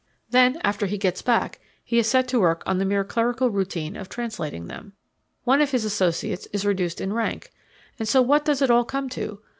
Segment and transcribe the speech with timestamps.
[0.31, 3.95] Then after he gets back he is set to work on the mere clerical routine
[3.95, 4.93] of translating them.
[5.43, 7.51] One of his associates is reduced in rank.
[7.99, 9.41] And so what does it all come to?